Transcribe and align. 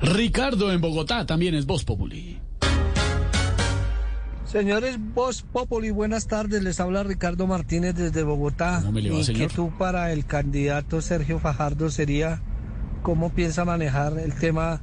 Ricardo 0.00 0.72
en 0.72 0.80
Bogotá 0.80 1.26
también 1.26 1.54
es 1.54 1.66
Voz 1.66 1.84
Populi. 1.84 2.40
Señores 4.44 4.96
Voz 4.98 5.42
Populi, 5.42 5.90
buenas 5.90 6.26
tardes. 6.26 6.62
Les 6.62 6.80
habla 6.80 7.02
Ricardo 7.02 7.46
Martínez 7.46 7.94
desde 7.94 8.22
Bogotá. 8.22 8.78
¿Cómo 8.80 8.92
me 8.92 9.02
le 9.02 9.10
va, 9.10 9.22
señor? 9.22 9.42
inquietud 9.42 9.70
para 9.78 10.12
el 10.12 10.24
candidato 10.24 11.02
Sergio 11.02 11.38
Fajardo 11.38 11.90
sería 11.90 12.40
cómo 13.02 13.30
piensa 13.30 13.64
manejar 13.64 14.18
el 14.18 14.34
tema 14.34 14.80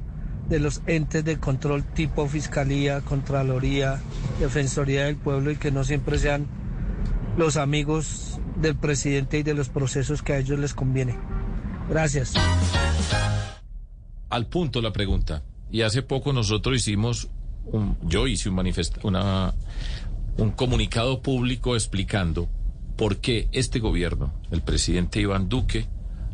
de 0.48 0.60
los 0.60 0.82
entes 0.86 1.24
de 1.24 1.38
control 1.38 1.82
tipo 1.82 2.28
Fiscalía, 2.28 3.00
Contraloría, 3.00 4.00
Defensoría 4.38 5.06
del 5.06 5.16
Pueblo 5.16 5.50
y 5.50 5.56
que 5.56 5.72
no 5.72 5.82
siempre 5.82 6.18
sean 6.18 6.46
los 7.36 7.56
amigos 7.56 8.38
del 8.60 8.76
presidente 8.76 9.38
y 9.38 9.42
de 9.42 9.54
los 9.54 9.68
procesos 9.68 10.22
que 10.22 10.34
a 10.34 10.38
ellos 10.38 10.58
les 10.58 10.74
conviene. 10.74 11.16
Gracias. 11.90 12.34
Al 14.28 14.46
punto 14.46 14.80
la 14.80 14.92
pregunta. 14.92 15.42
Y 15.70 15.82
hace 15.82 16.02
poco 16.02 16.32
nosotros 16.32 16.76
hicimos, 16.76 17.28
un, 17.64 17.96
yo 18.02 18.26
hice 18.26 18.48
un 18.48 18.54
manifest, 18.54 19.04
una, 19.04 19.54
un 20.38 20.50
comunicado 20.50 21.22
público 21.22 21.74
explicando 21.74 22.48
por 22.96 23.18
qué 23.18 23.48
este 23.52 23.78
gobierno, 23.78 24.32
el 24.50 24.62
presidente 24.62 25.20
Iván 25.20 25.48
Duque, 25.48 25.86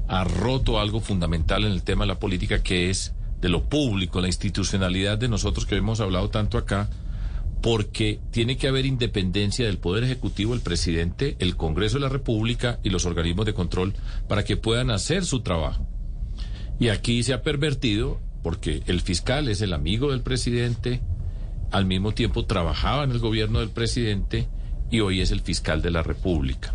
ha 0.08 0.24
roto 0.24 0.78
algo 0.78 1.00
fundamental 1.00 1.64
en 1.64 1.72
el 1.72 1.82
tema 1.82 2.04
de 2.04 2.08
la 2.08 2.18
política 2.18 2.62
que 2.62 2.90
es 2.90 3.14
de 3.40 3.48
lo 3.48 3.64
público, 3.64 4.20
la 4.20 4.28
institucionalidad 4.28 5.18
de 5.18 5.28
nosotros 5.28 5.66
que 5.66 5.76
hemos 5.76 6.00
hablado 6.00 6.30
tanto 6.30 6.58
acá, 6.58 6.88
porque 7.60 8.20
tiene 8.30 8.56
que 8.56 8.68
haber 8.68 8.86
independencia 8.86 9.66
del 9.66 9.78
Poder 9.78 10.04
Ejecutivo, 10.04 10.54
el 10.54 10.60
presidente, 10.60 11.36
el 11.38 11.56
Congreso 11.56 11.96
de 11.96 12.02
la 12.02 12.08
República 12.08 12.78
y 12.82 12.90
los 12.90 13.04
organismos 13.06 13.46
de 13.46 13.54
control 13.54 13.94
para 14.28 14.44
que 14.44 14.56
puedan 14.56 14.90
hacer 14.90 15.24
su 15.24 15.40
trabajo. 15.40 15.86
Y 16.82 16.88
aquí 16.88 17.22
se 17.22 17.32
ha 17.32 17.42
pervertido 17.42 18.18
porque 18.42 18.82
el 18.86 19.02
fiscal 19.02 19.46
es 19.46 19.60
el 19.60 19.72
amigo 19.72 20.10
del 20.10 20.20
presidente, 20.20 21.00
al 21.70 21.86
mismo 21.86 22.10
tiempo 22.10 22.44
trabajaba 22.44 23.04
en 23.04 23.12
el 23.12 23.20
gobierno 23.20 23.60
del 23.60 23.70
presidente 23.70 24.48
y 24.90 24.98
hoy 24.98 25.20
es 25.20 25.30
el 25.30 25.42
fiscal 25.42 25.80
de 25.80 25.92
la 25.92 26.02
República. 26.02 26.74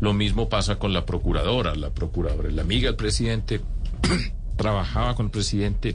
Lo 0.00 0.12
mismo 0.12 0.48
pasa 0.48 0.80
con 0.80 0.92
la 0.92 1.06
procuradora. 1.06 1.76
La 1.76 1.90
procuradora 1.90 2.48
es 2.48 2.54
la 2.56 2.62
amiga 2.62 2.88
del 2.88 2.96
presidente, 2.96 3.60
trabajaba 4.56 5.14
con 5.14 5.26
el 5.26 5.30
presidente 5.30 5.94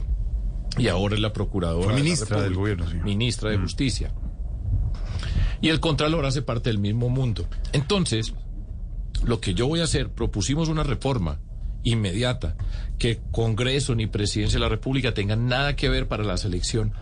y 0.78 0.88
ahora 0.88 1.14
es 1.14 1.20
la 1.20 1.34
procuradora. 1.34 1.84
Fue 1.84 1.92
de 1.92 1.98
la 1.98 2.02
ministra 2.02 2.40
del 2.40 2.54
gobierno. 2.54 2.86
Ministra 3.04 3.50
de 3.50 3.58
Justicia. 3.58 4.14
Y 5.60 5.68
el 5.68 5.80
Contralor 5.80 6.24
hace 6.24 6.40
parte 6.40 6.70
del 6.70 6.78
mismo 6.78 7.10
mundo. 7.10 7.46
Entonces, 7.74 8.32
lo 9.22 9.38
que 9.42 9.52
yo 9.52 9.68
voy 9.68 9.80
a 9.80 9.84
hacer, 9.84 10.08
propusimos 10.08 10.70
una 10.70 10.82
reforma 10.82 11.40
inmediata, 11.84 12.56
que 12.98 13.20
Congreso 13.30 13.94
ni 13.94 14.06
Presidencia 14.06 14.56
de 14.58 14.64
la 14.64 14.68
República 14.68 15.14
tengan 15.14 15.46
nada 15.46 15.76
que 15.76 15.88
ver 15.88 16.08
para 16.08 16.24
la 16.24 16.36
selección, 16.36 16.92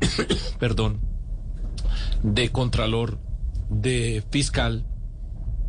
perdón, 0.58 1.00
de 2.22 2.50
Contralor, 2.50 3.18
de 3.68 4.22
Fiscal, 4.30 4.84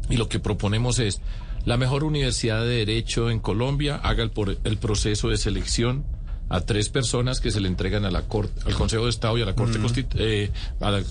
y 0.09 0.17
lo 0.17 0.29
que 0.29 0.39
proponemos 0.39 0.99
es 0.99 1.21
la 1.65 1.77
mejor 1.77 2.03
universidad 2.03 2.61
de 2.61 2.85
Derecho 2.85 3.29
en 3.29 3.39
Colombia 3.39 3.95
haga 3.97 4.23
el, 4.23 4.31
por- 4.31 4.57
el 4.63 4.77
proceso 4.77 5.27
de 5.29 5.37
selección 5.37 6.05
a 6.49 6.61
tres 6.61 6.87
personas 6.87 7.41
que 7.41 7.51
se 7.51 7.59
le 7.59 7.67
entregan 7.67 8.05
a 8.05 8.11
la 8.11 8.21
corte, 8.21 8.61
al 8.65 8.73
Consejo 8.75 9.03
de 9.03 9.09
Estado 9.09 9.37
y 9.37 9.41
a 9.41 9.45
la 9.45 9.53
Corte 9.55 9.79
Constitu- 9.79 10.15
eh, 10.17 10.49
a 10.79 10.91
la 10.91 11.03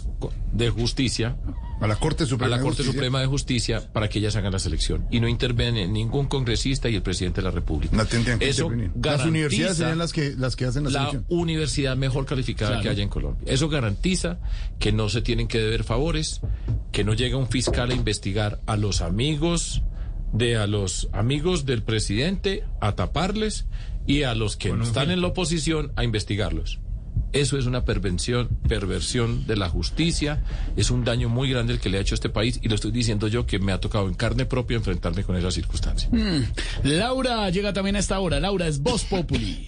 de 0.52 0.70
Justicia, 0.70 1.36
A 1.80 1.86
la 1.86 1.96
Corte 1.96 2.24
a 2.24 2.26
Suprema. 2.26 2.50
la 2.50 2.56
de 2.56 2.62
Corte 2.62 2.76
Justicia. 2.78 2.92
Suprema 2.92 3.20
de 3.20 3.26
Justicia 3.26 3.92
para 3.92 4.08
que 4.08 4.18
ellas 4.18 4.34
hagan 4.36 4.52
la 4.52 4.58
selección 4.58 5.06
y 5.10 5.20
no 5.20 5.28
interviene 5.28 5.86
ningún 5.86 6.26
congresista 6.26 6.88
y 6.88 6.94
el 6.94 7.02
presidente 7.02 7.40
de 7.40 7.44
la 7.44 7.50
República. 7.50 7.94
No 7.96 8.06
tendrían 8.06 8.38
que 8.38 8.48
Eso. 8.48 8.70
Las 8.70 8.90
garantiza 8.94 9.28
universidades 9.28 9.76
serían 9.76 9.98
las 9.98 10.12
que, 10.12 10.34
las 10.36 10.56
que 10.56 10.64
hacen 10.64 10.84
la, 10.84 10.90
la 10.90 10.98
selección. 11.10 11.24
universidad 11.28 11.96
mejor 11.96 12.24
calificada 12.24 12.70
Claro. 12.70 12.82
que 12.82 12.88
haya 12.88 13.02
en 13.02 13.08
Colombia. 13.10 13.44
Eso 13.52 13.68
garantiza 13.68 14.38
que 14.78 14.92
no 14.92 15.08
se 15.10 15.20
tienen 15.20 15.48
que 15.48 15.58
deber 15.58 15.84
favores, 15.84 16.40
que 16.92 17.04
no 17.04 17.12
llega 17.12 17.36
un 17.36 17.48
fiscal 17.48 17.90
a 17.90 17.94
investigar 17.94 18.60
a 18.66 18.76
los 18.76 19.02
amigos 19.02 19.82
de 20.32 20.56
a 20.56 20.66
los 20.66 21.08
amigos 21.12 21.66
del 21.66 21.82
presidente 21.82 22.64
a 22.80 22.92
taparles 22.96 23.66
y 24.06 24.22
a 24.22 24.34
los 24.34 24.56
que 24.56 24.70
están 24.82 25.10
en 25.10 25.20
la 25.20 25.28
oposición 25.28 25.92
a 25.96 26.04
investigarlos. 26.04 26.80
Eso 27.32 27.58
es 27.58 27.66
una 27.66 27.84
pervención, 27.84 28.48
perversión 28.68 29.46
de 29.46 29.56
la 29.56 29.68
justicia, 29.68 30.42
es 30.76 30.90
un 30.90 31.04
daño 31.04 31.28
muy 31.28 31.50
grande 31.50 31.74
el 31.74 31.80
que 31.80 31.90
le 31.90 31.98
ha 31.98 32.00
hecho 32.00 32.14
a 32.14 32.16
este 32.16 32.28
país 32.28 32.58
y 32.62 32.68
lo 32.68 32.74
estoy 32.74 32.92
diciendo 32.92 33.28
yo 33.28 33.46
que 33.46 33.58
me 33.58 33.72
ha 33.72 33.80
tocado 33.80 34.08
en 34.08 34.14
carne 34.14 34.46
propia 34.46 34.76
enfrentarme 34.76 35.22
con 35.22 35.36
esa 35.36 35.50
circunstancia. 35.50 36.08
Laura 36.82 37.50
llega 37.50 37.72
también 37.72 37.96
a 37.96 37.98
esta 37.98 38.18
hora. 38.20 38.40
Laura 38.40 38.66
es 38.66 38.80
Voz 38.80 39.04
Populi. 39.04 39.64